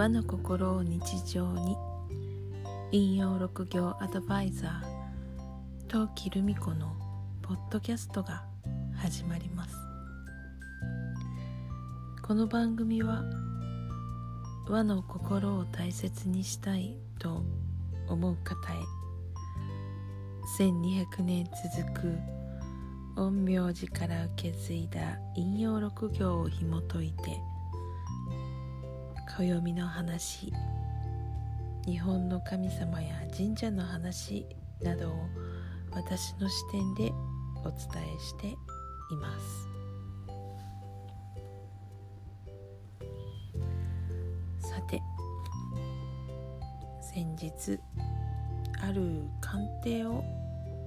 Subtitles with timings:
[0.00, 1.76] 和の心を日常に。
[2.90, 6.96] 引用六行アドバイザー陶器留美子の
[7.42, 8.46] ポッドキャストが
[8.96, 9.76] 始まります。
[12.22, 13.22] この番組は
[14.70, 17.44] 和の心を大切にしたいと
[18.08, 18.76] 思う方へ
[20.58, 22.18] 1200年続く
[23.16, 27.38] 陰陽師から受け継いだ引用六行を紐解いて
[29.36, 30.52] 暦の話
[31.86, 34.44] 日本の神様や神社の話
[34.82, 35.14] などを
[35.92, 37.12] 私の視点で
[37.64, 38.56] お伝えしてい
[39.16, 39.68] ます。
[44.68, 45.00] さて
[47.00, 47.78] 先日
[48.82, 50.24] ある鑑定を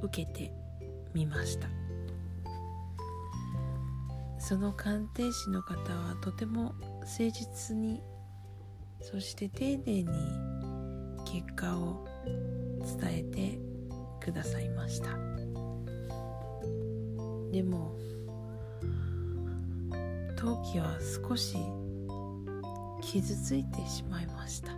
[0.00, 0.52] 受けて
[1.12, 1.68] みました。
[4.38, 8.00] その鑑定士の方はとても誠実に
[9.00, 10.06] そして丁寧に
[11.24, 12.06] 結果を
[13.00, 13.58] 伝えて
[14.20, 15.16] くださいました。
[17.52, 17.96] でも
[20.36, 21.56] 陶器は少し
[23.00, 24.72] 傷ついてしまいました。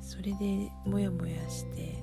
[0.00, 2.02] それでモヤモヤして、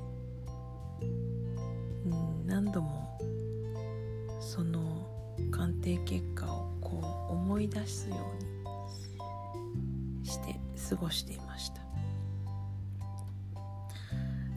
[2.06, 3.18] うん、何度も
[4.42, 5.08] その
[5.52, 6.69] 鑑定結果を
[7.50, 8.20] 思い出すよう
[10.22, 10.56] にして
[10.88, 11.82] 過ごしていました。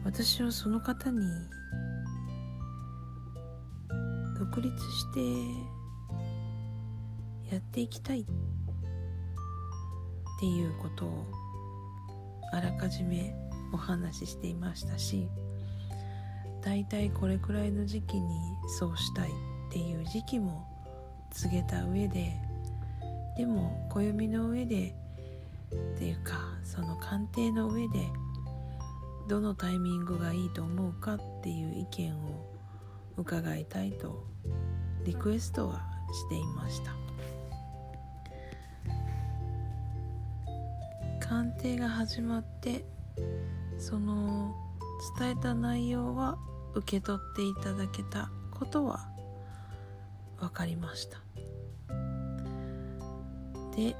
[0.05, 1.19] 私はその方に
[4.37, 5.19] 独立して
[7.55, 8.25] やっていきたいっ
[10.39, 11.25] ていうことを
[12.51, 13.33] あらかじめ
[13.73, 15.27] お話ししていましたし
[16.61, 18.35] だいたいこれくらいの時期に
[18.77, 19.31] そうしたいっ
[19.71, 20.67] ていう時期も
[21.31, 22.42] 告げた上で
[23.37, 24.95] でも暦の上で
[25.95, 26.33] っていうか
[26.63, 27.99] その鑑定の上で
[29.27, 32.45] どのタイミングがいいと思うかっていう意見を
[33.17, 34.25] 伺いたいと
[35.05, 36.93] リクエストはしていました。
[41.33, 42.85] 鑑定が始まって
[43.79, 44.53] その
[45.17, 46.37] 伝えた内容は
[46.75, 49.07] 受け取っていただけたことは
[50.39, 51.17] 分かりました。
[53.75, 53.95] で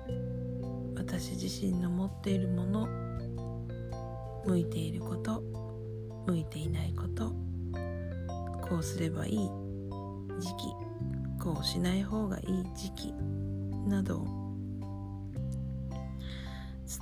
[0.96, 2.88] 私自身の持っているもの
[4.46, 5.42] 向いていること
[6.28, 7.34] 向いていないこと
[8.68, 9.50] こうすればいい
[10.40, 10.74] 時期
[11.42, 13.14] こうしない方がいい時期
[13.88, 14.28] などを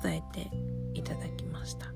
[0.03, 0.49] 伝えて
[0.93, 1.93] いただきました。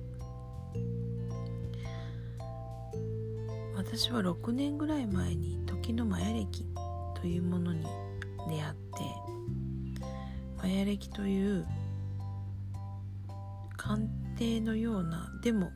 [3.76, 6.66] 私は6年ぐらい前に時のマヤ暦
[7.14, 7.84] というものに
[8.50, 9.35] 出会って
[10.66, 11.68] マヤ暦という
[13.78, 15.70] 鑑定のようなでも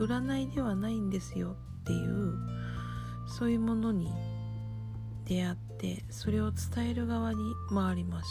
[0.00, 2.32] 占いではないんですよっていう
[3.28, 4.10] そういうものに
[5.26, 7.40] 出会ってそれを伝える側に
[7.74, 8.30] 回りまし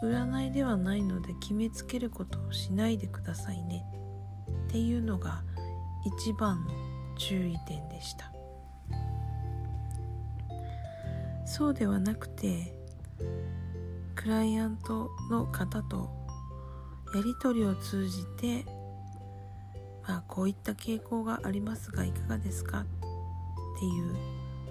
[0.00, 0.06] た。
[0.06, 3.84] 占いではないので決めつけることをしないでくださいね
[4.68, 5.42] っていうのが
[6.06, 6.70] 一番の
[7.18, 8.32] 注意点でした。
[11.44, 12.74] そうではなくて
[14.14, 16.10] クライアントの方と
[17.14, 18.64] やり取りを通じて、
[20.06, 22.84] まあ、こういった傾向がありますがいかがですかっ
[23.78, 24.16] ていう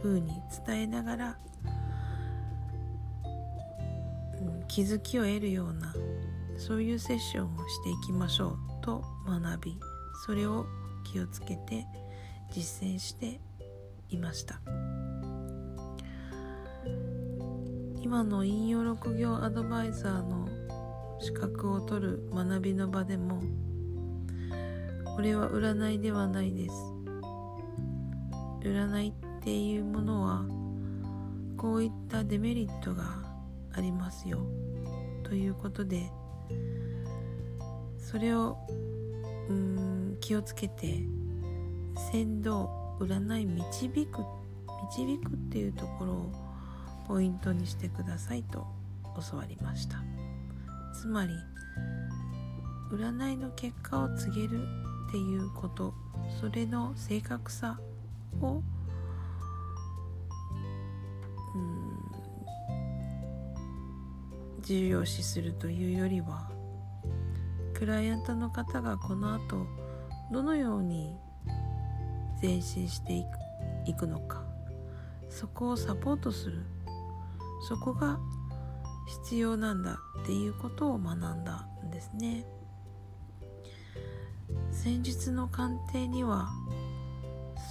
[0.01, 1.37] ふうに伝えながら、
[4.41, 5.93] うん、気づきを得るような
[6.57, 9.79] そういうセッションをしていきましょうと学び
[10.25, 10.65] それを
[11.03, 11.85] 気をつけて
[12.51, 13.39] 実践して
[14.09, 14.61] いました。
[18.03, 20.49] 今の引用六行アドバイザーの
[21.21, 23.41] 資格を取る学びの場でも
[25.15, 26.75] これは占いではないです。
[28.61, 30.43] 占いっていうものは
[31.55, 33.05] こういったデメリットが
[33.71, 34.45] ありますよ。
[35.23, 36.11] ということで
[37.97, 38.57] それを
[39.47, 41.05] うん気をつけて
[42.11, 42.67] 先導
[42.99, 44.25] 占い導く
[44.89, 46.52] 導くっていうところを
[47.07, 48.67] ポイントにしてくださいと
[49.31, 50.03] 教わりました。
[50.93, 51.33] つまり
[52.91, 54.61] 占いの結果を告げる
[55.09, 55.93] っていうこと
[56.39, 57.79] それの正確さ
[58.41, 58.61] を
[64.61, 66.49] 重要視するというよりは
[67.73, 69.67] クライアントの方がこの後
[70.31, 71.17] どのように
[72.41, 73.25] 前進して
[73.85, 74.43] いくのか
[75.29, 76.61] そこをサポートする
[77.67, 78.19] そこが
[79.07, 82.45] 必要なんだっていうことを学んだんですね。
[84.71, 86.49] 先日の鑑定には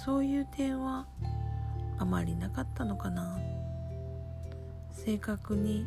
[0.03, 1.07] そういう点は
[1.97, 3.37] あまりなかったのかな。
[4.93, 5.85] 正確に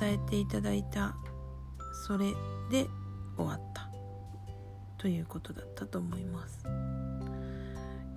[0.00, 1.14] 伝えていただいた
[2.06, 2.32] それ
[2.70, 2.86] で
[3.36, 3.90] 終わった
[4.96, 6.64] ということだったと思います。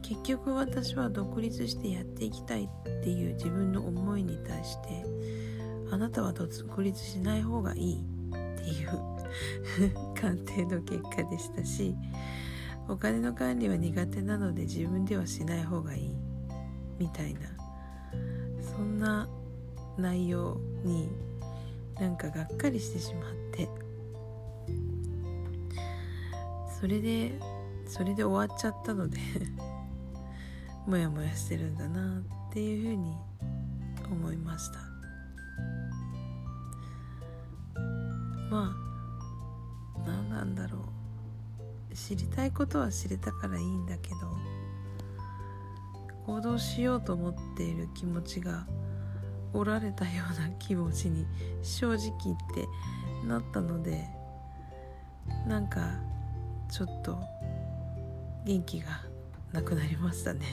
[0.08, 5.04] 結局私は独立してやっていきたいっていう自分の思いに対して
[5.92, 8.90] あなたは独立しない方がいいっていう
[10.16, 11.94] 鑑定の結果でしたし
[12.88, 16.16] お金の管理は苦手なので自分ではしない方がいい
[16.98, 17.42] みたいな
[18.62, 19.28] そんな
[19.98, 21.10] 内容に
[22.00, 23.68] なんかがっかりしてしまって
[26.80, 27.38] それで
[27.86, 29.18] それで終わっちゃったので
[30.88, 33.14] モヤモヤしてるんだなっていうふうに
[34.10, 34.80] 思いました。
[38.50, 40.98] まあ何なんだろう。
[41.94, 44.16] 知りたいことは知れたからいいんだけど
[46.26, 48.68] 行動しようと思っている気持ちが
[49.54, 51.26] おられたような気持ちに
[51.64, 54.08] 正直言ってなったので
[55.48, 56.00] なんか
[56.70, 57.18] ちょっと
[58.46, 59.02] 元気が
[59.52, 60.46] なくなりましたね。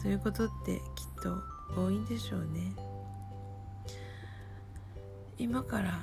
[0.00, 0.82] そういうことってきっ
[1.22, 1.42] と
[1.76, 2.72] 多いんでしょうね。
[5.36, 6.02] 今から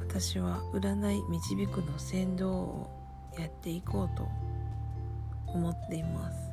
[0.00, 2.90] 私は占い導くの先導を
[3.38, 4.28] やっていこうと
[5.46, 6.52] 思っています。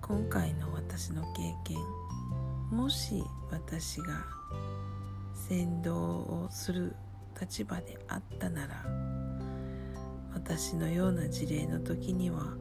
[0.00, 1.78] 今回の私の経験
[2.70, 4.24] もし私が
[5.34, 6.94] 先導をする
[7.38, 8.84] 立場であったなら
[10.32, 12.54] 私のような事例の時には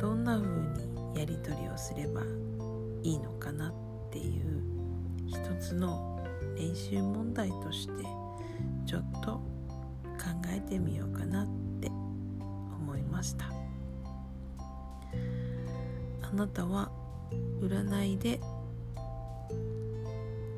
[0.00, 2.22] どんな風にやり取りをすれば
[3.02, 3.72] いいのかなっ
[4.10, 4.62] ていう
[5.26, 6.24] 一つの
[6.56, 8.04] 練習問題として
[8.86, 9.42] ちょっと考
[10.48, 11.46] えてみようかなっ
[11.80, 13.46] て思いました。
[16.22, 16.90] あなたは
[17.60, 18.40] 占いで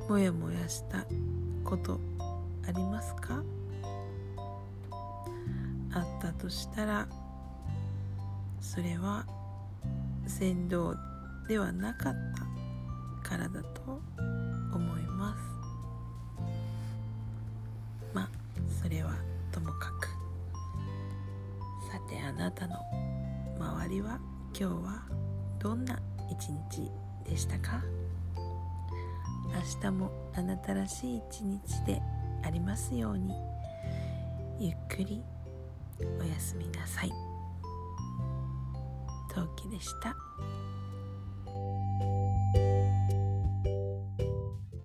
[0.09, 1.07] もやもやした
[1.65, 2.01] こと
[2.67, 3.43] ありますか？
[5.95, 7.09] あったとしたら
[8.61, 9.27] それは
[10.27, 10.95] 先導
[11.49, 12.15] ではなかっ
[13.23, 14.01] たからだと
[14.73, 15.41] 思います。
[18.15, 18.29] まあ
[18.83, 19.15] それは
[19.51, 20.09] ともかく。
[21.91, 22.77] さてあなたの
[23.59, 24.19] 周りは
[24.59, 25.03] 今日は
[25.59, 25.99] どんな
[26.31, 26.91] 一日
[27.29, 27.83] でしたか？
[29.55, 32.01] 明日もあなたらしい一日で
[32.43, 33.35] ありますように。
[34.59, 35.23] ゆっくり
[36.21, 37.32] おやすみなさい。
[39.35, 40.17] 陶器でした。